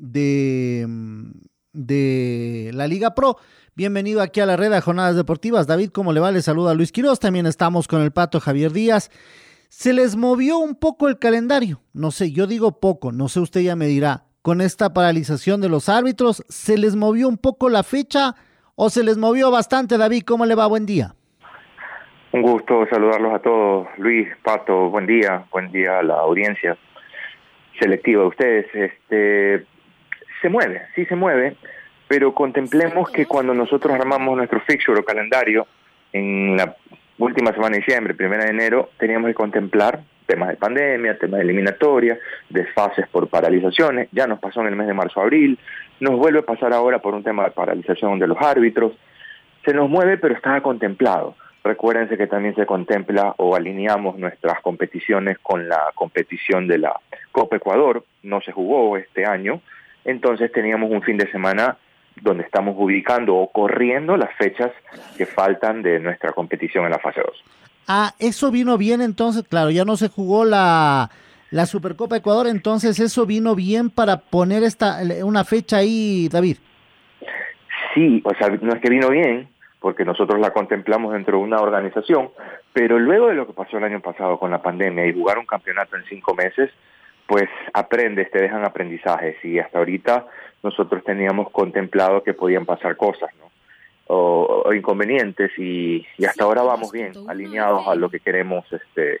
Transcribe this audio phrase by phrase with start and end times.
[0.00, 1.30] de, mm,
[1.72, 3.36] de la Liga Pro.
[3.76, 5.66] Bienvenido aquí a la red de Jornadas Deportivas.
[5.66, 6.32] David, ¿cómo le va?
[6.32, 7.20] Le saluda Luis Quiroz.
[7.20, 9.10] También estamos con el pato Javier Díaz.
[9.68, 11.80] Se les movió un poco el calendario.
[11.92, 14.24] No sé, yo digo poco, no sé, usted ya me dirá.
[14.42, 18.34] Con esta paralización de los árbitros, ¿se les movió un poco la fecha
[18.74, 19.98] o se les movió bastante?
[19.98, 20.66] David, ¿cómo le va?
[20.66, 21.14] Buen día.
[22.32, 23.86] Un gusto saludarlos a todos.
[23.98, 25.44] Luis, Pato, buen día.
[25.52, 26.76] Buen día a la audiencia
[27.78, 28.66] selectiva de ustedes.
[28.74, 29.66] Este,
[30.40, 31.56] se mueve, sí se mueve,
[32.08, 35.66] pero contemplemos que cuando nosotros armamos nuestro fixture o calendario
[36.12, 36.74] en la
[37.18, 41.44] última semana de diciembre, primera de enero, teníamos que contemplar temas de pandemia, temas de
[41.44, 42.18] eliminatoria,
[42.48, 45.58] desfases por paralizaciones, ya nos pasó en el mes de marzo-abril,
[45.98, 48.92] nos vuelve a pasar ahora por un tema de paralización de los árbitros,
[49.64, 51.34] se nos mueve pero estaba contemplado.
[51.62, 56.98] Recuérdense que también se contempla o alineamos nuestras competiciones con la competición de la
[57.32, 59.60] Copa Ecuador, no se jugó este año,
[60.04, 61.76] entonces teníamos un fin de semana
[62.20, 64.70] donde estamos ubicando o corriendo las fechas
[65.16, 67.44] que faltan de nuestra competición en la fase 2.
[67.88, 71.10] Ah, eso vino bien entonces, claro, ya no se jugó la,
[71.50, 76.58] la Supercopa Ecuador, entonces eso vino bien para poner esta una fecha ahí, David.
[77.94, 79.48] Sí, o sea, no es que vino bien,
[79.80, 82.30] porque nosotros la contemplamos dentro de una organización,
[82.72, 85.46] pero luego de lo que pasó el año pasado con la pandemia y jugar un
[85.46, 86.70] campeonato en cinco meses,
[87.30, 90.26] pues aprendes, te dejan aprendizajes y hasta ahorita
[90.64, 93.52] nosotros teníamos contemplado que podían pasar cosas, ¿no?
[94.08, 99.20] O, inconvenientes y, hasta ahora vamos bien, alineados a lo que queremos, este,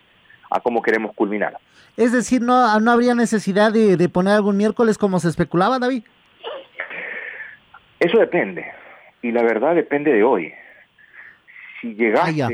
[0.50, 1.56] a cómo queremos culminar.
[1.96, 6.02] Es decir, no, no habría necesidad de, poner algún miércoles como se especulaba, David.
[8.00, 8.66] Eso depende
[9.22, 10.52] y la verdad depende de hoy.
[11.80, 12.48] Si ah,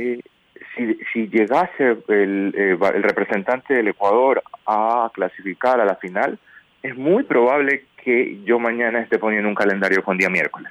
[0.77, 6.39] si, llegase el, eh, el, representante del Ecuador a clasificar a la final,
[6.83, 10.71] es muy probable que yo mañana esté poniendo un calendario con día miércoles.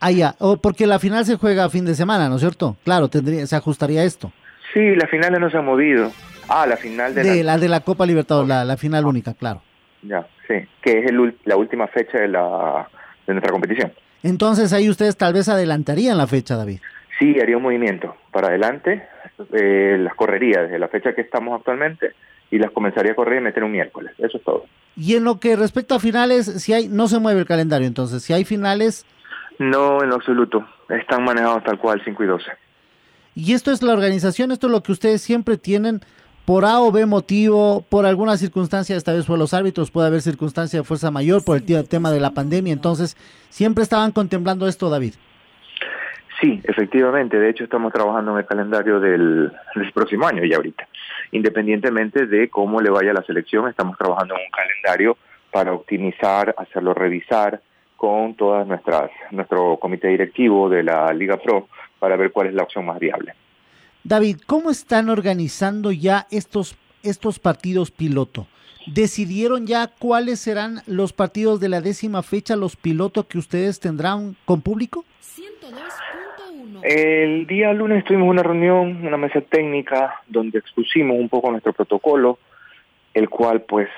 [0.00, 2.76] Ah, ya, porque la final se juega a fin de semana, ¿no es cierto?
[2.84, 4.32] Claro, tendría, se ajustaría esto.
[4.72, 6.10] Sí, la final no se ha movido.
[6.48, 7.56] Ah, la final de, la...
[7.56, 9.62] de la Copa Libertadores, la, final única, claro.
[10.02, 12.86] Ya, sí, que es el, la última fecha de, la,
[13.26, 13.92] de nuestra competición.
[14.22, 16.80] Entonces ahí ustedes tal vez adelantarían la fecha, David.
[17.24, 19.08] Sí, haría un movimiento para adelante,
[19.54, 22.12] eh, las correría desde la fecha que estamos actualmente
[22.50, 24.12] y las comenzaría a correr y meter un miércoles.
[24.18, 24.66] Eso es todo.
[24.94, 28.22] Y en lo que respecta a finales, si hay, no se mueve el calendario, entonces,
[28.22, 29.06] si hay finales.
[29.58, 30.68] No, en lo absoluto.
[30.90, 32.44] Están manejados tal cual, 5 y 12.
[33.36, 36.02] Y esto es la organización, esto es lo que ustedes siempre tienen
[36.44, 40.20] por A o B motivo, por alguna circunstancia, esta vez fue los árbitros, puede haber
[40.20, 43.16] circunstancia de fuerza mayor por el tema de la pandemia, entonces
[43.48, 45.14] siempre estaban contemplando esto, David.
[46.40, 47.38] Sí, efectivamente.
[47.38, 49.52] De hecho, estamos trabajando en el calendario del,
[49.94, 50.86] próximo año y ahorita.
[51.32, 55.16] Independientemente de cómo le vaya a la selección, estamos trabajando en un calendario
[55.50, 57.60] para optimizar, hacerlo revisar
[57.96, 61.68] con todas nuestras nuestro comité directivo de la Liga Pro
[61.98, 63.34] para ver cuál es la opción más viable.
[64.02, 68.46] David, ¿cómo están organizando ya estos estos partidos piloto?
[68.86, 74.36] ¿Decidieron ya cuáles serán los partidos de la décima fecha, los pilotos que ustedes tendrán
[74.44, 75.04] con público?
[75.20, 75.82] 102.
[76.82, 82.38] El día lunes tuvimos una reunión, una mesa técnica, donde expusimos un poco nuestro protocolo,
[83.12, 83.88] el cual pues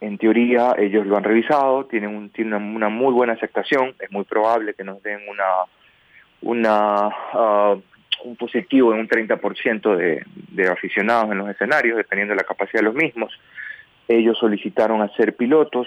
[0.00, 4.24] en teoría ellos lo han revisado, tienen, un, tienen una muy buena aceptación, es muy
[4.24, 5.44] probable que nos den una,
[6.42, 7.82] una uh,
[8.24, 12.80] un positivo en un 30% de, de aficionados en los escenarios, dependiendo de la capacidad
[12.80, 13.32] de los mismos.
[14.08, 15.86] Ellos solicitaron hacer pilotos,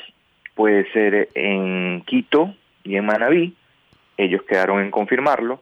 [0.53, 2.53] puede ser en Quito
[2.83, 3.55] y en Manabí,
[4.17, 5.61] ellos quedaron en confirmarlo,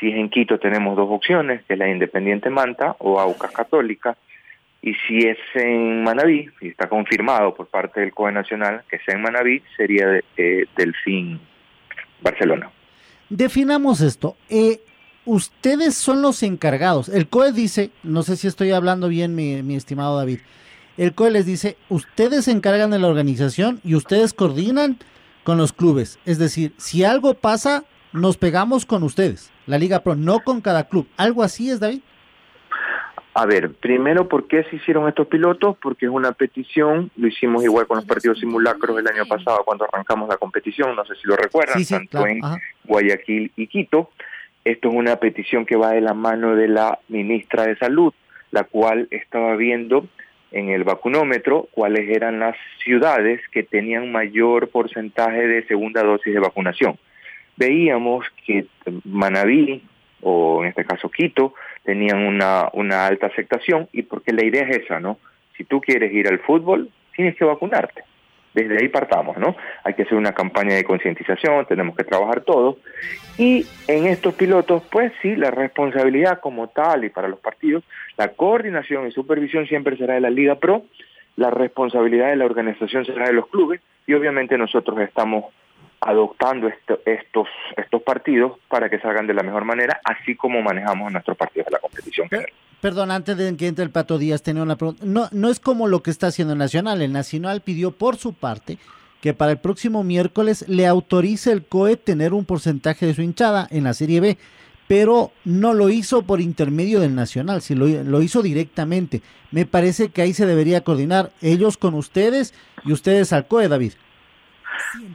[0.00, 4.16] si es en Quito tenemos dos opciones, que es la Independiente Manta o Aucas Católica.
[4.82, 9.14] Y si es en Manabí, y está confirmado por parte del COE Nacional que sea
[9.14, 11.38] en Manabí, sería de, Delfín
[12.22, 12.70] Barcelona.
[13.28, 14.36] Definamos esto.
[14.48, 14.80] Eh,
[15.26, 17.10] ustedes son los encargados.
[17.10, 20.40] El COE dice, no sé si estoy hablando bien, mi, mi estimado David.
[20.96, 24.96] El COE les dice, ustedes se encargan de la organización y ustedes coordinan
[25.44, 26.18] con los clubes.
[26.24, 30.88] Es decir, si algo pasa, nos pegamos con ustedes, la Liga Pro, no con cada
[30.88, 31.06] club.
[31.16, 32.00] ¿Algo así es, David?
[33.32, 35.76] A ver, primero, ¿por qué se hicieron estos pilotos?
[35.80, 39.84] Porque es una petición, lo hicimos igual con los partidos simulacros el año pasado cuando
[39.84, 42.40] arrancamos la competición, no sé si lo recuerdan, tanto en
[42.84, 44.10] Guayaquil y Quito.
[44.64, 48.12] Esto es una petición que va de la mano de la ministra de Salud,
[48.50, 50.06] la cual estaba viendo
[50.50, 56.40] en el vacunómetro cuáles eran las ciudades que tenían mayor porcentaje de segunda dosis de
[56.40, 56.98] vacunación.
[57.60, 58.64] Veíamos que
[59.04, 59.82] Manabí,
[60.22, 61.52] o en este caso Quito,
[61.84, 65.18] tenían una, una alta aceptación y porque la idea es esa, ¿no?
[65.58, 68.02] Si tú quieres ir al fútbol, tienes que vacunarte.
[68.54, 69.54] Desde ahí partamos, ¿no?
[69.84, 72.78] Hay que hacer una campaña de concientización, tenemos que trabajar todo.
[73.36, 77.84] Y en estos pilotos, pues sí, la responsabilidad como tal y para los partidos,
[78.16, 80.84] la coordinación y supervisión siempre será de la Liga Pro,
[81.36, 85.44] la responsabilidad de la organización será de los clubes y obviamente nosotros estamos
[86.00, 86.68] adoptando
[87.04, 91.66] estos, estos partidos para que salgan de la mejor manera, así como manejamos nuestros partidos
[91.66, 92.28] de la competición.
[92.80, 95.04] perdón, antes de que entre el Pato Díaz, tenía una pregunta.
[95.04, 97.02] No, no es como lo que está haciendo el Nacional.
[97.02, 98.78] El Nacional pidió por su parte
[99.20, 103.68] que para el próximo miércoles le autorice el COE tener un porcentaje de su hinchada
[103.70, 104.38] en la Serie B,
[104.88, 109.20] pero no lo hizo por intermedio del Nacional, si lo, lo hizo directamente.
[109.50, 112.54] Me parece que ahí se debería coordinar ellos con ustedes
[112.84, 113.92] y ustedes al COE, David.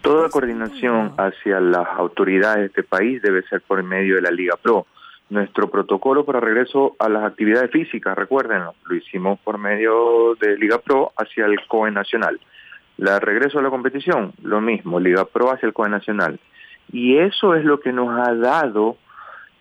[0.02, 4.56] Toda coordinación hacia las autoridades de este país debe ser por medio de la Liga
[4.62, 4.88] Pro.
[5.30, 10.78] Nuestro protocolo para regreso a las actividades físicas, recuerden, lo hicimos por medio de Liga
[10.78, 12.40] Pro hacia el COE Nacional.
[12.98, 16.40] La regreso a la competición, lo mismo, Liga Pro hacia el COE Nacional.
[16.92, 18.98] Y eso es lo que nos ha dado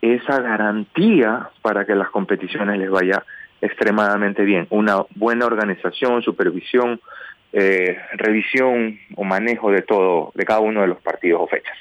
[0.03, 3.25] esa garantía para que las competiciones les vaya
[3.63, 4.67] extremadamente bien.
[4.71, 7.01] Una buena organización, supervisión,
[7.57, 11.77] eh, revisión o manejo de todo, de cada uno de los partidos o fechas.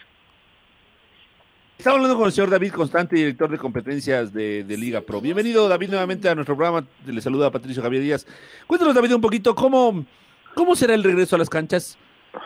[1.79, 5.19] Estamos hablando con el señor David Constante, director de competencias de, Liga Pro.
[5.19, 6.87] Bienvenido, David, nuevamente a nuestro programa.
[7.07, 8.27] Le saluda a Patricio Javier Díaz.
[8.67, 10.05] Cuéntanos, David, un poquito cómo,
[10.53, 11.97] cómo será el regreso a las canchas.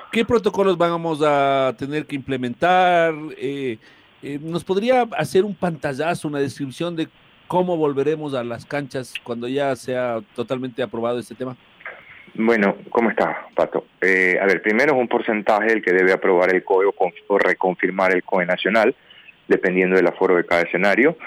[0.10, 3.14] ¿Qué protocolos vamos a tener que implementar?
[3.38, 3.78] Eh,
[4.24, 7.10] eh, ¿Nos podría hacer un pantallazo, una descripción de
[7.48, 11.58] cómo volveremos a las canchas cuando ya sea totalmente aprobado este tema?
[12.36, 13.86] Bueno, ¿cómo está, Pato?
[14.02, 18.14] Eh, a ver, primero es un porcentaje el que debe aprobar el COE o, reconfirmar
[18.14, 18.96] el COE nacional,
[19.48, 21.18] dependiendo del aforo de cada escenario.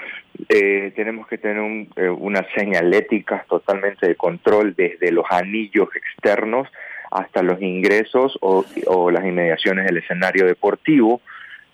[0.47, 6.67] Eh, tenemos que tener eh, una señalética totalmente de control desde los anillos externos
[7.11, 11.19] hasta los ingresos o, o las inmediaciones del escenario deportivo.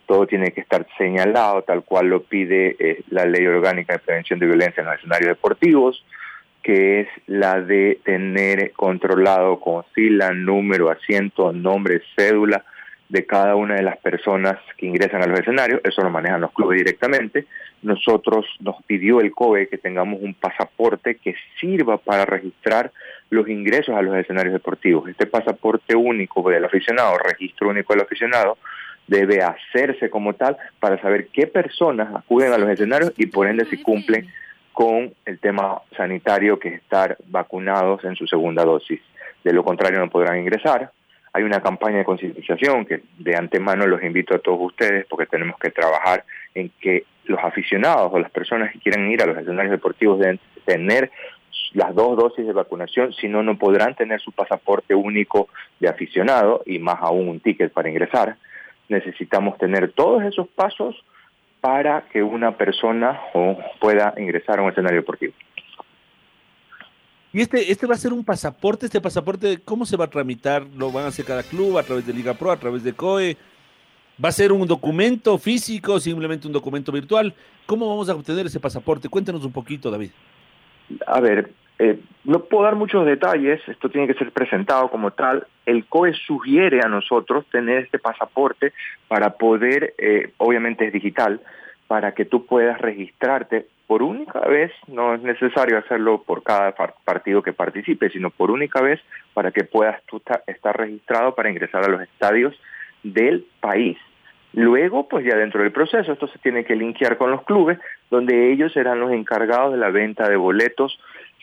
[0.07, 4.47] Todo tiene que estar señalado tal cual lo pide la Ley Orgánica de Prevención de
[4.47, 6.03] Violencia en los escenarios deportivos
[6.67, 12.65] que es la de tener controlado con fila, número, asiento, nombre, cédula
[13.07, 16.51] de cada una de las personas que ingresan a los escenarios, eso lo manejan los
[16.51, 17.45] clubes directamente.
[17.83, 22.91] Nosotros nos pidió el COE que tengamos un pasaporte que sirva para registrar
[23.29, 25.09] los ingresos a los escenarios deportivos.
[25.09, 28.57] Este pasaporte único del aficionado, registro único del aficionado,
[29.07, 33.63] debe hacerse como tal para saber qué personas acuden a los escenarios y por ende
[33.69, 34.27] si cumplen
[34.77, 39.01] con el tema sanitario que es estar vacunados en su segunda dosis.
[39.43, 40.91] De lo contrario no podrán ingresar.
[41.33, 45.57] Hay una campaña de concientización que de antemano los invito a todos ustedes porque tenemos
[45.57, 49.71] que trabajar en que los aficionados o las personas que quieran ir a los escenarios
[49.71, 51.09] deportivos deben tener
[51.73, 56.61] las dos dosis de vacunación, si no, no podrán tener su pasaporte único de aficionado
[56.67, 58.37] y más aún un ticket para ingresar.
[58.89, 61.03] Necesitamos tener todos esos pasos
[61.67, 63.19] para que una persona
[63.81, 65.33] pueda ingresar a un escenario deportivo.
[67.33, 70.65] Y este, este va a ser un pasaporte, este pasaporte, ¿cómo se va a tramitar?
[70.77, 73.35] ¿Lo van a hacer cada club a través de Liga Pro, a través de COE?
[74.23, 77.33] ¿Va a ser un documento físico, simplemente un documento virtual?
[77.65, 79.09] ¿Cómo vamos a obtener ese pasaporte?
[79.09, 80.11] Cuéntanos un poquito, David.
[81.05, 85.45] A ver, eh, no puedo dar muchos detalles, esto tiene que ser presentado como tal.
[85.65, 88.73] El COE sugiere a nosotros tener este pasaporte
[89.07, 91.39] para poder, eh, obviamente es digital,
[91.87, 96.73] para que tú puedas registrarte por única vez, no es necesario hacerlo por cada
[97.05, 98.99] partido que participe, sino por única vez
[99.33, 102.53] para que puedas tú estar registrado para ingresar a los estadios
[103.03, 103.97] del país.
[104.53, 107.79] Luego, pues ya dentro del proceso, esto se tiene que linkear con los clubes,
[108.09, 110.99] donde ellos serán los encargados de la venta de boletos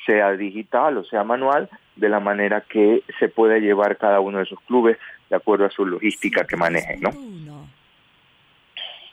[0.06, 4.46] sea digital o sea manual, de la manera que se pueda llevar cada uno de
[4.46, 4.99] sus clubes
[5.30, 7.11] de acuerdo a su logística que manejen, ¿no?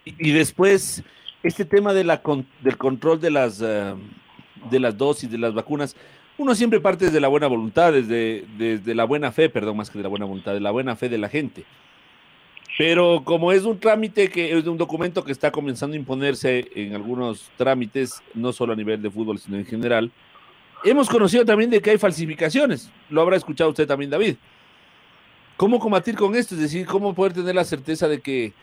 [0.04, 1.04] Y, después,
[1.44, 2.22] este tema de la
[2.62, 3.94] del control de las, eh,
[4.70, 5.96] de las dosis, de las vacunas,
[6.38, 10.00] uno siempre parte desde la buena voluntad, desde, desde la buena fe, perdón, más que
[10.00, 11.66] de la buena voluntad, de la buena fe de la gente.
[12.78, 16.96] Pero como es un trámite que es un documento que está comenzando a imponerse en
[16.96, 20.12] algunos trámites, no solo a nivel de fútbol, sino en general,
[20.84, 22.92] hemos conocido también de que hay falsificaciones.
[23.10, 24.36] Lo habrá escuchado usted también, David.
[25.58, 26.56] ¿Cómo combatir con esto?
[26.56, 28.54] Es decir, ¿cómo poder tener la certeza de que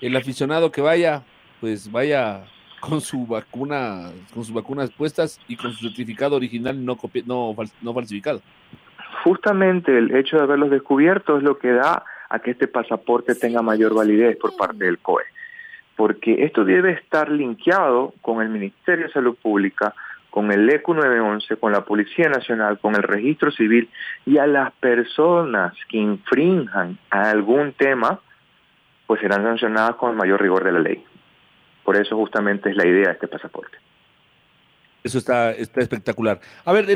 [0.00, 1.22] el aficionado que vaya,
[1.60, 2.44] pues vaya
[2.80, 7.94] con su vacuna, con sus vacunas puestas y con su certificado original no, no, no
[7.94, 8.42] falsificado?
[9.24, 13.62] Justamente el hecho de haberlos descubierto es lo que da a que este pasaporte tenga
[13.62, 15.24] mayor validez por parte del COE.
[15.96, 19.94] Porque esto debe estar linkeado con el Ministerio de Salud Pública,
[20.32, 23.90] con el ECU 911, con la Policía Nacional, con el Registro Civil
[24.24, 28.18] y a las personas que infrinjan algún tema,
[29.06, 31.04] pues serán sancionadas con el mayor rigor de la ley.
[31.84, 33.76] Por eso justamente es la idea de este pasaporte.
[35.04, 36.40] Eso está, está espectacular.
[36.64, 36.86] A ver,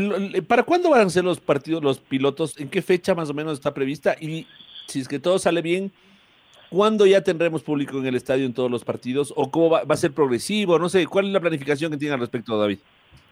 [0.49, 2.59] ¿para cuándo van a ser los partidos, los pilotos?
[2.59, 4.17] ¿En qué fecha más o menos está prevista?
[4.19, 4.47] Y
[4.87, 5.93] si es que todo sale bien,
[6.71, 9.35] ¿cuándo ya tendremos público en el estadio en todos los partidos?
[9.37, 10.79] ¿O cómo va, va a ser progresivo?
[10.79, 12.79] No sé, ¿cuál es la planificación que tiene al respecto, David?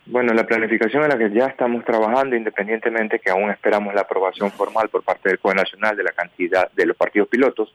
[0.07, 4.51] Bueno, la planificación en la que ya estamos trabajando, independientemente que aún esperamos la aprobación
[4.51, 7.75] formal por parte del COE Nacional de la cantidad de los partidos pilotos,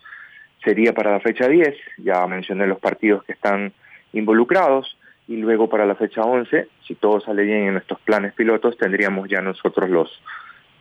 [0.64, 3.74] sería para la fecha 10, ya mencioné los partidos que están
[4.14, 4.96] involucrados,
[5.28, 9.30] y luego para la fecha 11, si todo sale bien en nuestros planes pilotos, tendríamos
[9.30, 10.22] ya nosotros los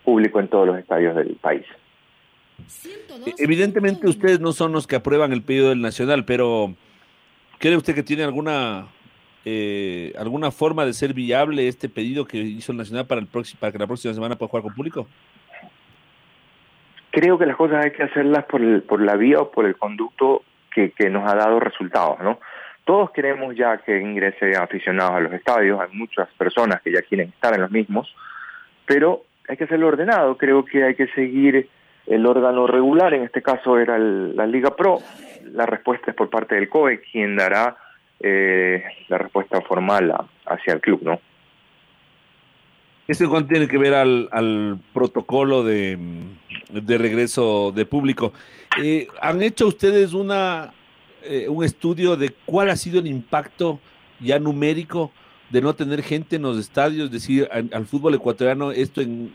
[0.05, 1.67] público en todos los estadios del país.
[3.37, 6.75] Evidentemente ustedes no son los que aprueban el pedido del Nacional, pero
[7.59, 8.89] ¿cree usted que tiene alguna
[9.51, 13.29] eh, alguna forma de ser viable este pedido que hizo el Nacional para, el
[13.59, 15.07] para que la próxima semana pueda jugar con público?
[17.11, 19.77] Creo que las cosas hay que hacerlas por, el, por la vía o por el
[19.77, 22.39] conducto que, que nos ha dado resultados, ¿no?
[22.85, 27.31] Todos queremos ya que ingrese aficionados a los estadios, hay muchas personas que ya quieren
[27.31, 28.15] estar en los mismos,
[28.85, 31.71] pero hay que hacerlo ordenado, creo que hay que seguir
[32.07, 34.99] el órgano regular, en este caso era la Liga Pro,
[35.53, 37.77] la respuesta es por parte del COE, quien dará
[38.21, 40.13] eh, la respuesta formal
[40.47, 41.21] hacia el club, ¿no?
[43.07, 45.99] ¿Esto tiene que ver al, protocolo de,
[46.71, 48.35] regreso de público?
[48.83, 50.75] Eh, ¿Han hecho ustedes una
[51.23, 53.81] eh, un estudio de cuál ha sido el impacto
[54.21, 55.11] ya numérico
[55.49, 57.07] de no tener gente en los estadios?
[57.07, 59.33] Es decir, al, fútbol ecuatoriano, esto en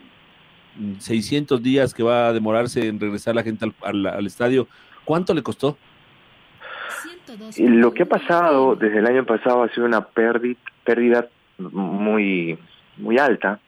[0.99, 4.67] 600 días que va a demorarse en regresar la gente al estadio,
[5.03, 5.77] ¿cuánto le costó?
[7.57, 12.57] Lo que ha pasado desde el año pasado ha sido una pérdida, pérdida muy,
[12.97, 13.59] muy alta.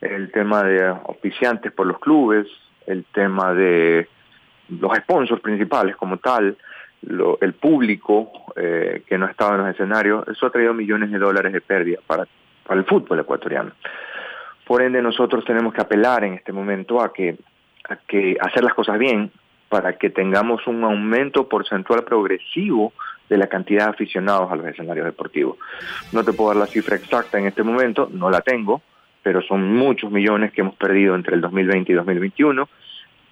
[0.00, 2.46] El tema de oficiantes por los clubes,
[2.86, 4.08] el tema de
[4.68, 6.56] los sponsors principales como tal,
[7.40, 11.52] el público eh, que no estaba en los escenarios, eso ha traído millones de dólares
[11.52, 12.26] de pérdida para,
[12.66, 13.72] para el fútbol ecuatoriano.
[14.66, 17.36] Por ende, nosotros tenemos que apelar en este momento a que,
[17.88, 19.30] a que hacer las cosas bien,
[19.72, 22.92] para que tengamos un aumento porcentual progresivo
[23.30, 25.56] de la cantidad de aficionados a los escenarios deportivos.
[26.12, 28.82] No te puedo dar la cifra exacta en este momento, no la tengo,
[29.22, 32.68] pero son muchos millones que hemos perdido entre el 2020 y 2021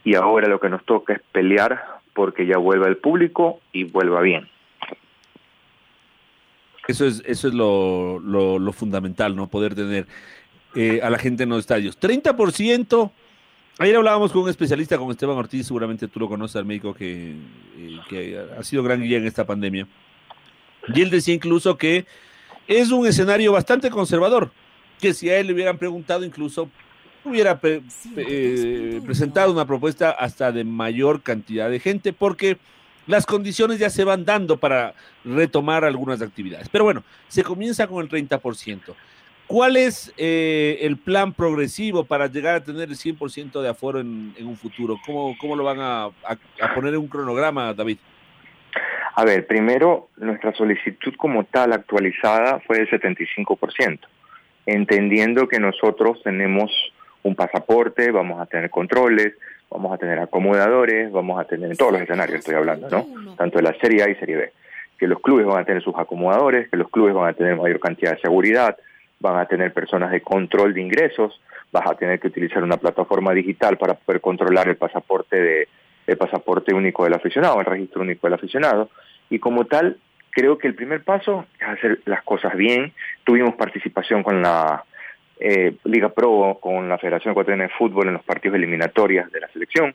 [0.02, 4.22] y ahora lo que nos toca es pelear porque ya vuelva el público y vuelva
[4.22, 4.48] bien.
[6.88, 9.48] Eso es, eso es lo, lo, fundamental, ¿no?
[9.48, 10.06] Poder tener
[10.74, 12.00] eh, a la gente en los estadios.
[12.00, 13.10] 30%
[13.80, 17.34] Ayer hablábamos con un especialista, con Esteban Ortiz, seguramente tú lo conoces, al médico que,
[18.10, 19.88] eh, ha sido gran guía en esta pandemia.
[20.94, 22.04] Y él decía incluso que
[22.68, 24.52] es un escenario bastante conservador,
[25.00, 26.68] que si a él le hubieran preguntado incluso
[27.24, 32.58] hubiera eh, presentado una propuesta hasta de mayor cantidad de gente, porque
[33.06, 34.92] las condiciones ya se van dando para
[35.24, 36.68] retomar algunas actividades.
[36.68, 38.94] Pero bueno, se comienza con el 30%.
[39.50, 44.32] ¿Cuál es eh, el plan progresivo para llegar a tener el 100% de aforo en,
[44.42, 44.96] un futuro?
[45.04, 46.10] ¿Cómo, cómo lo van a,
[46.72, 47.98] poner en un cronograma, David?
[49.16, 53.98] A ver, primero, nuestra solicitud como tal actualizada fue del 75%,
[54.66, 56.70] entendiendo que nosotros tenemos
[57.24, 59.34] un pasaporte, vamos a tener controles,
[59.68, 63.34] vamos a tener acomodadores, vamos a tener en todos los escenarios, estoy hablando, ¿no?
[63.34, 64.52] Tanto de la Serie A y Serie B.
[64.96, 67.80] Que los clubes van a tener sus acomodadores, que los clubes van a tener mayor
[67.80, 68.76] cantidad de seguridad,
[69.20, 73.32] van a tener personas de control de ingresos, vas a tener que utilizar una plataforma
[73.32, 75.68] digital para poder controlar el pasaporte de
[76.06, 78.90] el pasaporte único del aficionado, el registro único del aficionado,
[79.28, 79.98] y como tal,
[80.30, 82.92] creo que el primer paso es hacer las cosas bien.
[83.22, 84.82] Tuvimos participación con la
[85.38, 89.48] eh, Liga Pro, con la Federación Ecuatoriana de Fútbol en los partidos eliminatorias de la
[89.48, 89.94] selección.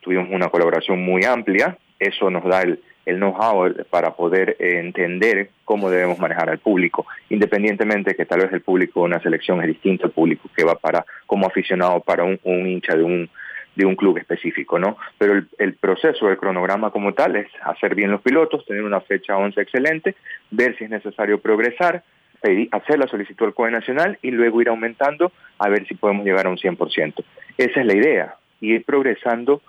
[0.00, 5.90] Tuvimos una colaboración muy amplia, eso nos da el, el know-how para poder entender cómo
[5.90, 10.06] debemos manejar al público, independientemente que tal vez el público de una selección es distinto
[10.06, 13.30] al público que va para como aficionado para un, hincha de un
[13.76, 14.96] de un club específico, ¿no?
[15.18, 19.00] Pero el, el, proceso, el cronograma como tal es hacer bien los pilotos, tener una
[19.00, 20.14] fecha 11 excelente,
[20.52, 22.04] ver si es necesario progresar,
[22.72, 26.46] hacer la solicitud al COE Nacional y luego ir aumentando a ver si podemos llegar
[26.46, 27.24] a un 100%.
[27.56, 29.62] Esa es la idea, ir progresando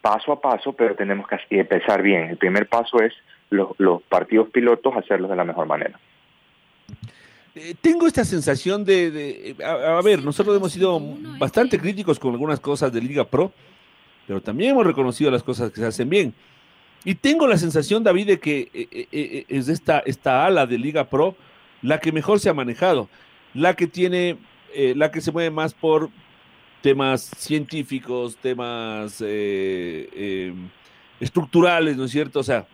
[0.00, 2.30] paso a paso, pero tenemos que empezar bien.
[2.30, 3.12] El primer paso es
[3.50, 5.98] los, partidos pilotos hacerlos de la mejor manera.
[7.54, 11.00] Eh, tengo esta sensación de, a, ver, nosotros hemos sido
[11.38, 13.52] bastante críticos con algunas cosas de Liga Pro,
[14.26, 16.34] pero también hemos reconocido las cosas que se hacen bien.
[17.04, 21.04] Y tengo la sensación, David, de que eh, eh, es esta, esta ala de Liga
[21.04, 21.36] Pro
[21.80, 23.08] la que mejor se ha manejado,
[23.54, 24.36] la que tiene,
[24.74, 26.10] la que se mueve más por
[26.80, 30.68] temas científicos, temas eh, em,
[31.20, 32.40] estructurales, ¿no es cierto?
[32.40, 32.66] O sea,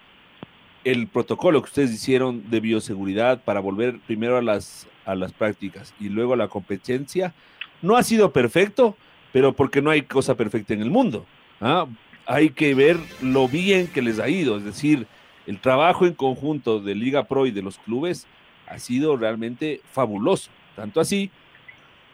[0.84, 5.94] el protocolo que ustedes hicieron de bioseguridad para volver primero a las, a las prácticas
[5.98, 7.34] y luego a la competencia,
[7.80, 8.96] no ha sido perfecto,
[9.32, 11.26] pero porque no hay cosa perfecta en el mundo.
[11.60, 11.86] ¿ah?
[12.26, 15.06] Hay que ver lo bien que les ha ido, es decir,
[15.46, 18.26] el trabajo en conjunto de Liga Pro y de los clubes
[18.66, 20.50] ha sido realmente fabuloso.
[20.76, 21.30] Tanto así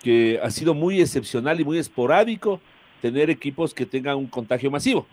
[0.02, 2.60] que ha sido muy excepcional y muy esporádico
[3.00, 5.06] tener equipos que tengan un contagio masivo.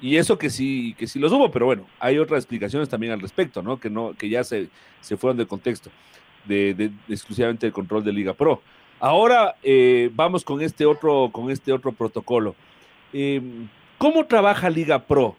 [0.00, 3.20] Y eso que sí, que sí los hubo, pero bueno, hay otras explicaciones también al
[3.20, 3.78] respecto, ¿no?
[3.78, 4.68] Que no, que ya se,
[5.00, 5.90] se fueron del contexto,
[6.44, 8.60] de, exclusivamente el control de Liga Pro.
[8.98, 12.56] Ahora eh, vamos con este otro, con este otro protocolo.
[13.12, 15.36] Em, ¿Cómo trabaja Liga Pro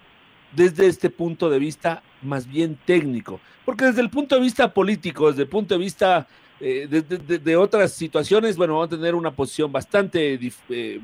[0.54, 3.42] desde este punto de vista más bien técnico?
[3.66, 6.28] Porque desde el punto de vista político, desde el punto de vista
[6.66, 10.40] eh, de, otras situaciones, bueno, vamos a tener una posición bastante,
[10.70, 11.00] eh,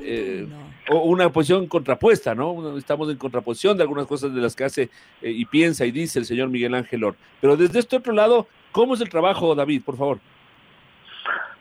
[0.00, 0.46] eh,
[0.88, 2.78] o una posición contrapuesta, ¿no?
[2.78, 4.88] Estamos en contraposición de algunas cosas de las que hace
[5.20, 7.16] y piensa y dice el señor Miguel Ángel Or.
[7.42, 10.18] Pero desde este otro lado, ¿cómo es el trabajo, David, por favor?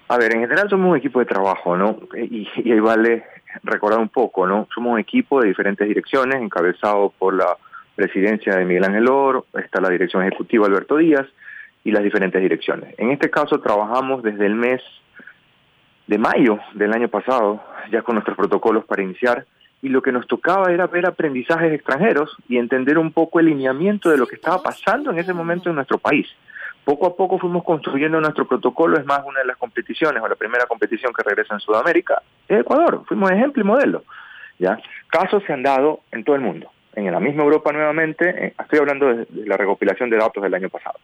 [0.07, 2.00] A ver, en general somos un equipo de trabajo, ¿no?
[2.15, 3.25] Y, y ahí vale
[3.61, 4.70] recordar un poco, ¿no?
[4.74, 7.57] Somos un equipo de diferentes direcciones, encabezado por la
[7.96, 11.27] presidencia de Miguel Ángel Or, está la dirección ejecutiva Alberto Díaz,
[11.83, 12.94] y las diferentes direcciones.
[12.98, 14.81] En este caso trabajamos desde el mes
[16.07, 19.46] de mayo del año pasado, ya con nuestros protocolos para iniciar,
[19.81, 24.09] y lo que nos tocaba era ver aprendizajes extranjeros y entender un poco el lineamiento
[24.09, 26.27] de lo que estaba pasando en ese momento en nuestro país.
[26.83, 30.35] Poco a poco fuimos construyendo nuestro protocolo, es más, una de las competiciones o la
[30.35, 34.03] primera competición que regresa en Sudamérica es Ecuador, fuimos ejemplo y modelo.
[34.57, 34.79] ¿ya?
[35.07, 38.79] Casos se han dado en todo el mundo, en la misma Europa nuevamente, eh, estoy
[38.79, 41.00] hablando de la recopilación de datos del año pasado.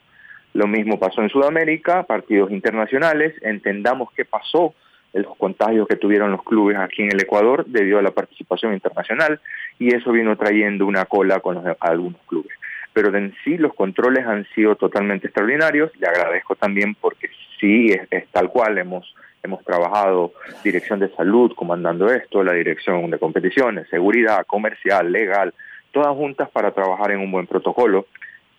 [0.55, 4.73] Lo mismo pasó en Sudamérica, partidos internacionales, entendamos qué pasó
[5.11, 9.41] los contagios que tuvieron los clubes aquí en el Ecuador debido a la participación internacional
[9.79, 12.57] y eso vino trayendo una cola con algunos clubes.
[12.93, 15.91] Pero en sí los controles han sido totalmente extraordinarios.
[15.99, 19.13] Le agradezco también porque sí es, tal cual hemos
[19.43, 20.31] hemos trabajado
[20.63, 25.53] dirección de salud comandando esto, la dirección de competiciones, seguridad, comercial, legal,
[25.91, 28.07] todas juntas para trabajar en un buen protocolo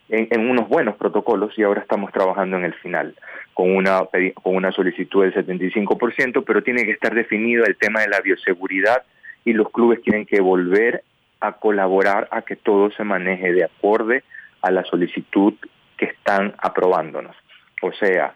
[0.09, 3.15] en, unos buenos protocolos y ahora estamos trabajando en el final
[3.55, 4.01] con una,
[4.35, 9.03] con una solicitud del 75%, pero tiene que estar definido el tema de la bioseguridad
[9.45, 11.03] y los clubes tienen que volver
[11.41, 14.25] a colaborar a que todo se maneje de acorde
[14.63, 15.55] a la solicitud
[15.97, 17.37] que están aprobándonos.
[17.83, 18.35] O sea,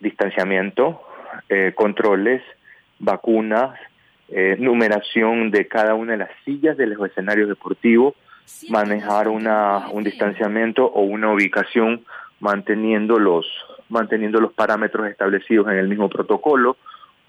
[0.00, 1.02] distanciamiento,
[1.48, 2.42] eh, controles,
[2.98, 3.78] vacunas,
[4.28, 8.14] eh, numeración de cada una de las sillas de los escenarios deportivos,
[8.68, 12.04] manejar una, un distanciamiento o una ubicación
[12.40, 13.46] manteniendo los,
[13.88, 16.76] manteniendo los parámetros establecidos en el mismo protocolo,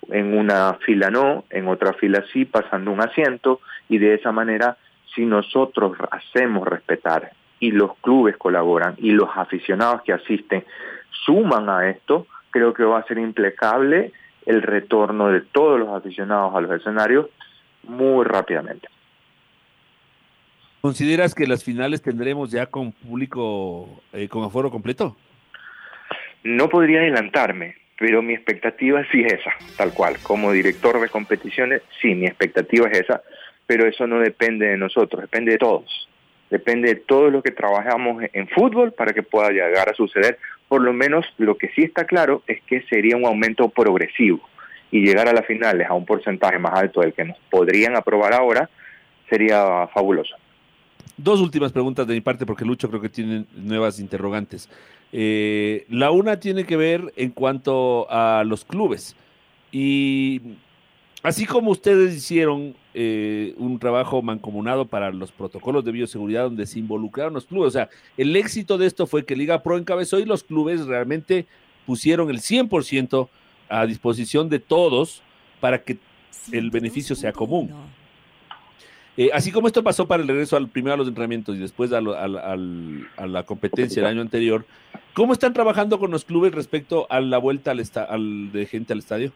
[0.09, 4.77] en una fila no, en otra fila sí, pasando un asiento, y de esa manera,
[5.13, 10.63] si nosotros hacemos respetar y los clubes colaboran y los aficionados que asisten
[11.25, 14.11] suman a esto, creo que va a ser impecable
[14.45, 17.27] el retorno de todos los aficionados a los escenarios
[17.83, 18.87] muy rápidamente.
[20.81, 25.15] ¿Consideras que las finales tendremos ya con público, eh, con aforo completo?
[26.43, 30.17] No podría adelantarme, pero mi expectativa sí es esa, tal cual.
[30.23, 33.21] Como director de competiciones, sí, mi expectativa es esa,
[33.67, 36.09] pero eso no depende de nosotros, depende de todos.
[36.49, 40.39] Depende de todos los que trabajamos en fútbol para que pueda llegar a suceder.
[40.67, 44.41] Por lo menos lo que sí está claro es que sería un aumento progresivo
[44.89, 48.33] y llegar a las finales a un porcentaje más alto del que nos podrían aprobar
[48.33, 48.67] ahora
[49.29, 50.35] sería fabuloso.
[51.23, 54.69] Dos últimas preguntas de mi parte, porque Lucho creo que tiene nuevas interrogantes.
[55.11, 59.15] Eh, la una tiene que ver en cuanto a los clubes.
[59.71, 60.41] Y
[61.21, 66.79] así como ustedes hicieron eh, un trabajo mancomunado para los protocolos de bioseguridad donde se
[66.79, 70.25] involucraron los clubes, o sea, el éxito de esto fue que Liga Pro encabezó y
[70.25, 71.45] los clubes realmente
[71.85, 73.29] pusieron el 100%
[73.69, 75.21] a disposición de todos
[75.59, 75.99] para que
[76.51, 77.69] el beneficio sea común.
[79.17, 81.91] Eh, así como esto pasó para el regreso al primero a los entrenamientos y después
[81.91, 84.65] a, la competencia el año anterior,
[85.13, 88.99] ¿cómo están trabajando con los clubes respecto a la vuelta al, al de gente al
[88.99, 89.31] estadio?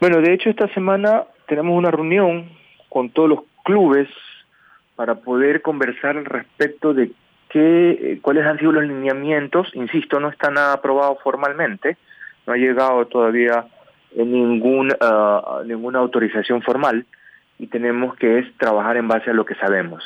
[0.00, 2.48] Bueno, de hecho esta semana tenemos una reunión
[2.88, 4.08] con todos los clubes
[4.96, 7.10] para poder conversar al respecto de
[7.50, 9.68] qué, eh, cuáles han sido los lineamientos.
[9.74, 11.96] Insisto, no está nada aprobado formalmente,
[12.46, 13.66] no ha llegado todavía
[14.14, 17.04] ningún, uh, ninguna autorización formal
[17.58, 20.02] y tenemos que es trabajar en base a lo que sabemos.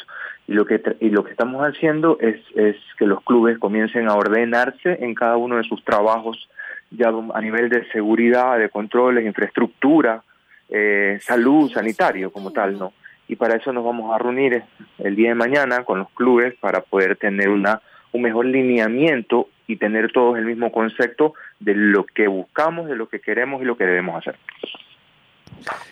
[0.46, 4.14] Y lo que, y lo que estamos haciendo es, es que los clubes comiencen a
[4.14, 6.48] ordenarse en cada uno de sus trabajos
[6.90, 10.22] ya a nivel de seguridad, de controles, infraestructura,
[10.70, 12.92] eh, salud, sanitario como tal, ¿no?
[13.28, 14.62] Y para eso nos vamos a reunir
[14.98, 17.82] el día de mañana con los clubes para poder tener una
[18.12, 23.08] un mejor lineamiento y tener todos el mismo concepto de lo que buscamos, de lo
[23.08, 24.37] que queremos y lo que debemos hacer.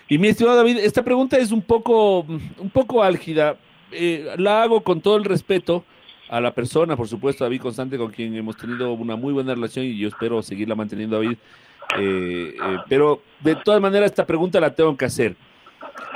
[0.09, 3.57] Y mi estimado David, esta pregunta es un poco, un poco álgida.
[3.93, 5.85] Eh, la hago con todo el respeto
[6.29, 9.85] a la persona, por supuesto, David Constante, con quien hemos tenido una muy buena relación
[9.85, 11.39] y yo espero seguirla manteniendo, David.
[11.99, 15.37] Eh, eh, pero de todas maneras, esta pregunta la tengo que hacer.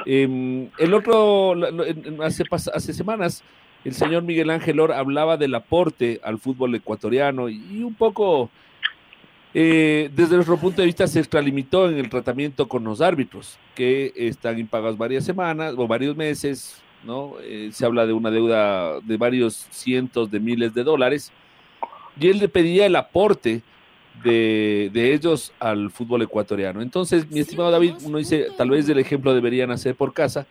[0.04, 1.54] Em, el otro,
[2.22, 3.44] hace, hace semanas,
[3.84, 8.50] el señor Miguel Ángel Or hablaba del aporte al fútbol ecuatoriano y un poco
[9.52, 14.12] eh, desde nuestro punto de vista se extralimitó en el tratamiento con los árbitros, que
[14.14, 17.34] están impagados varias semanas o varios meses, ¿no?
[17.42, 21.32] Eh, se habla de una deuda de varios cientos de miles de dólares,
[22.18, 23.62] y él le pedía el aporte
[24.22, 26.82] de, ellos al fútbol ecuatoriano.
[26.82, 30.46] Entonces, mi estimado David, uno dice, tal vez el ejemplo deberían hacer por casa,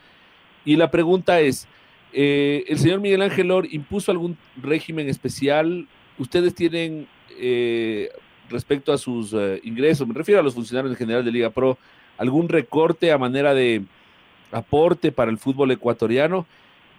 [0.65, 1.67] y la pregunta es,
[2.12, 5.88] eh, ¿el señor Miguel Ángel Or impuso algún régimen especial?
[6.17, 7.07] ¿Ustedes tienen
[8.49, 11.77] respecto a sus eh, ingresos, me refiero a los funcionarios en general de Liga Pro,
[12.17, 13.83] algún recorte a manera de
[14.51, 16.45] aporte para el fútbol ecuatoriano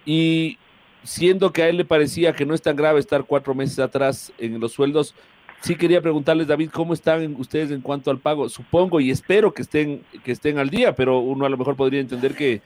[0.05, 0.57] y
[1.03, 4.31] siendo que a él le parecía que no es tan grave estar cuatro meses atrás
[4.37, 5.15] en los sueldos,
[5.61, 8.49] sí quería preguntarles, David, ¿cómo están ustedes en cuanto al pago?
[8.49, 11.99] Supongo y espero que estén, que estén al día, pero uno a lo mejor podría
[11.99, 12.61] entender que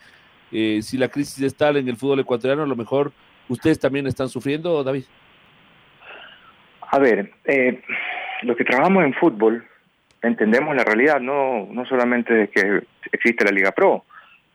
[0.52, 3.12] eh, si la crisis es tal en el fútbol ecuatoriano, a lo mejor
[3.50, 5.04] ustedes también están sufriendo, David.
[6.92, 7.82] A ver, eh,
[8.44, 9.66] los que trabajamos en fútbol
[10.22, 14.04] entendemos la realidad, no, no solamente de que existe la Liga Pro,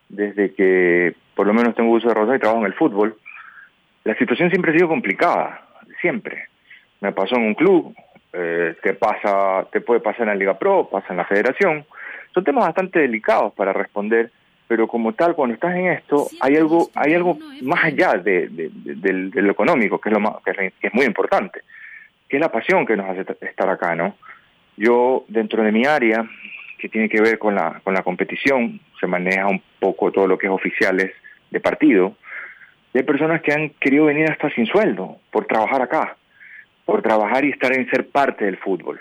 [0.08, 3.16] desde que por lo menos tengo uso de razón y trabajo en el fútbol,
[4.04, 5.62] la situación siempre ha sido complicada,
[6.00, 6.48] siempre.
[7.00, 7.94] Me pasó en un club,
[8.32, 11.84] eh, te pasa, te puede pasar en la Liga Pro, pasa en la Federación.
[12.34, 14.30] Son temas bastante delicados para responder,
[14.66, 19.42] pero como tal, cuando estás en esto, hay algo, hay algo más allá de, de,
[19.42, 21.62] lo económico, que es lo más, que es muy importante
[22.30, 24.14] que es la pasión que nos hace estar acá, ¿no?
[24.76, 26.24] Yo, dentro de mi área,
[26.78, 30.38] que tiene que ver con la, con la competición, se maneja un poco todo lo
[30.38, 31.12] que es oficiales
[31.50, 32.14] de partido,
[32.94, 36.16] hay personas que han querido venir hasta sin sueldo por trabajar acá,
[36.84, 39.00] por trabajar y estar en ser parte del fútbol.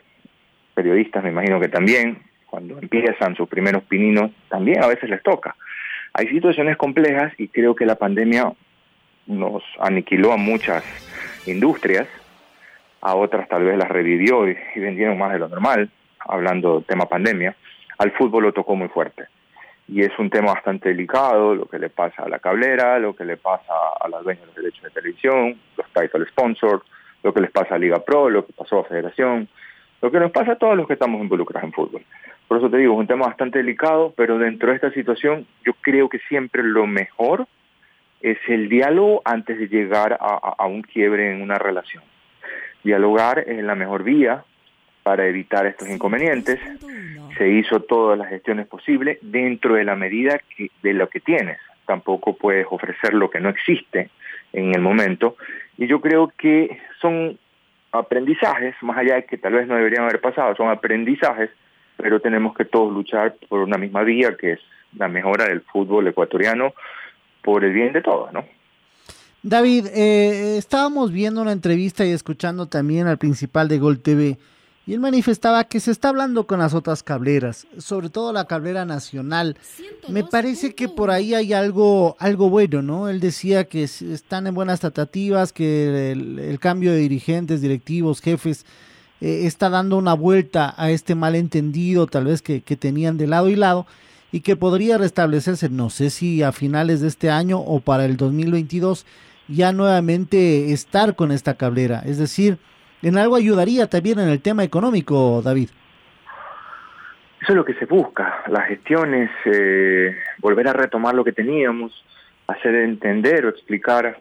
[0.74, 5.56] Periodistas, me imagino que también, cuando empiezan sus primeros pininos, también a veces les toca.
[6.14, 8.52] Hay situaciones complejas y creo que la pandemia
[9.28, 10.84] nos aniquiló a muchas
[11.48, 12.08] industrias
[13.02, 17.06] a otras tal vez las revivió y, vendieron más de lo normal, hablando del tema
[17.06, 17.56] pandemia,
[17.98, 19.26] al fútbol lo tocó muy fuerte.
[19.88, 23.26] Y es un tema bastante delicado, lo que le pasa a la cablera, lo que
[23.26, 26.84] le pasa a las dueñas de los derechos de televisión, los title sponsors,
[27.24, 29.48] lo que les pasa a Liga Pro, lo que pasó a Federación,
[30.02, 32.04] lo que nos pasa a todos los que estamos involucrados en fútbol.
[32.48, 35.74] Por eso te digo, es un tema bastante delicado, pero dentro de esta situación yo
[35.82, 37.48] creo que siempre lo mejor
[38.22, 42.04] es el diálogo antes de llegar a un quiebre en una relación
[42.84, 44.44] dialogar es la mejor vía
[45.04, 46.60] para evitar estos inconvenientes.
[47.38, 50.40] Se hizo todas las gestiones posibles dentro de la medida
[50.84, 51.58] de lo que tienes.
[51.86, 54.10] Tampoco puedes ofrecer lo que no existe
[54.54, 55.36] en el momento.
[55.78, 57.38] Y yo creo que son
[57.92, 61.50] aprendizajes, más allá de que tal vez no deberían haber pasado, son aprendizajes,
[61.98, 64.60] pero tenemos que todos luchar por una misma vía, que es
[64.98, 66.74] la mejora del fútbol ecuatoriano
[67.42, 68.46] por el bien de todos, ¿no?
[69.42, 74.38] David, eh, estábamos viendo una entrevista y escuchando también al principal de Gol TV
[74.86, 78.86] y él manifestaba que se está hablando con las otras cableras, sobre todo la cablera
[78.86, 79.56] nacional.
[80.10, 83.08] Me parece que por ahí hay algo, algo bueno, ¿no?
[83.08, 88.66] Él decía que están en buenas tratativas, que el, cambio de dirigentes, directivos, jefes,
[89.22, 93.56] eh, está dando una vuelta a este malentendido tal vez que tenían de lado y
[93.56, 93.86] lado
[94.32, 98.18] y que podría restablecerse, no sé si a finales de este año o para el
[98.18, 99.06] 2022,
[99.50, 102.02] ya nuevamente estar con esta cablera.
[102.06, 102.58] Es decir,
[103.02, 105.70] en algo ayudaría también en el tema económico, David.
[107.42, 112.04] Eso es lo que se busca, las gestiones, eh, volver a retomar lo que teníamos,
[112.48, 114.18] hacer entender o explicar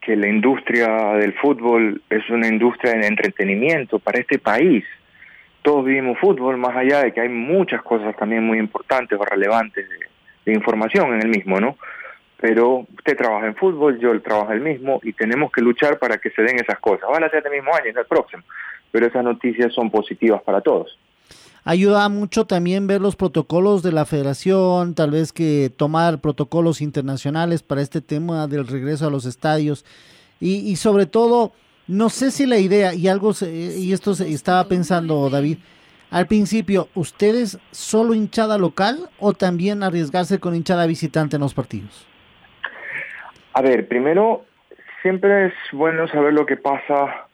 [0.00, 4.84] que la industria del fútbol es una industria de entretenimiento para este país.
[5.62, 9.84] Todos vivimos fútbol, más allá de que hay muchas cosas también muy importantes o relevantes
[10.44, 11.76] de, información en el mismo, ¿no?
[12.40, 16.30] Pero usted trabaja en fútbol, yo trabajo el mismo y tenemos que luchar para que
[16.30, 17.08] se den esas cosas.
[17.10, 18.42] Van a ser el mismo año, no el próximo,
[18.90, 20.98] pero esas noticias son positivas para todos
[21.66, 27.64] ayuda mucho también ver los protocolos de la federación, tal vez que tomar protocolos internacionales
[27.64, 29.84] para este tema del regreso a los estadios
[30.38, 31.52] y, sobre todo,
[31.88, 35.58] no sé si la idea y algo, y esto estaba pensando David,
[36.10, 42.06] al principio, ¿ustedes solo hinchada local o también arriesgarse con hinchada visitante en los partidos?
[43.56, 44.44] A ver, primero,
[45.00, 47.26] siempre es bueno saber lo que pasa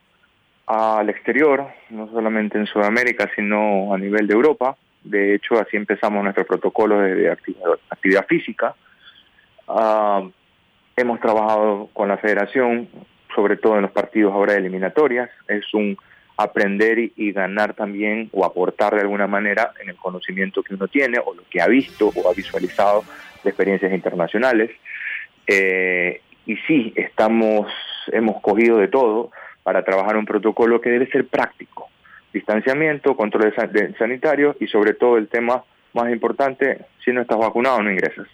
[0.67, 4.77] al exterior, no solamente en Sudamérica, sino a nivel de Europa.
[5.03, 8.73] De hecho, así empezamos nuestro protocolo de, actividad, física.
[9.67, 10.23] Ah,
[10.97, 12.89] hemos trabajado con la federación,
[13.35, 15.29] sobre todo en los partidos ahora de eliminatorias.
[15.49, 15.99] Es un
[16.37, 21.19] aprender y, ganar también o aportar de alguna manera en el conocimiento que uno tiene
[21.19, 23.03] o lo que ha visto o ha visualizado
[23.43, 24.71] de experiencias internacionales.
[25.47, 27.73] Eh, y sí, estamos,
[28.09, 29.31] hemos cogido de todo
[29.63, 31.89] para trabajar un protocolo que debe ser práctico.
[32.33, 33.55] Distanciamiento, control
[33.99, 38.27] sanitario y sobre todo el tema más importante, si no estás vacunado no ingresas.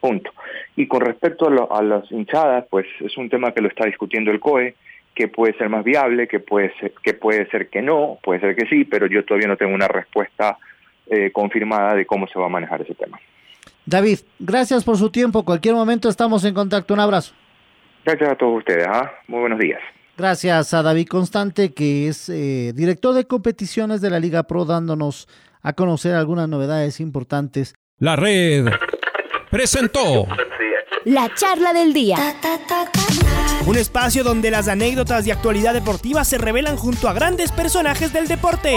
[0.00, 0.32] Punto.
[0.74, 4.40] Y con respecto a, las hinchadas, pues es un tema que lo está discutiendo el
[4.40, 4.74] COE,
[5.14, 8.56] que puede ser más viable, que puede ser que, puede ser que no, puede ser
[8.56, 10.58] que sí, pero yo todavía no tengo una respuesta
[11.06, 13.20] eh, confirmada de cómo se va a manejar ese tema.
[13.86, 15.44] David, gracias por su tiempo.
[15.44, 16.94] Cualquier momento estamos en contacto.
[16.94, 17.34] Un abrazo.
[18.04, 18.86] Gracias a todos ustedes.
[18.88, 19.10] ¿ah?
[19.28, 19.80] Muy buenos días.
[20.16, 25.28] Gracias a David Constante, que es eh, director de competiciones de la Liga Pro, dándonos
[25.62, 27.74] a conocer algunas novedades importantes.
[27.98, 28.66] La red
[29.50, 30.26] presentó
[31.04, 32.16] la charla del día.
[33.66, 38.28] Un espacio donde las anécdotas de actualidad deportiva se revelan junto a grandes personajes del
[38.28, 38.76] deporte.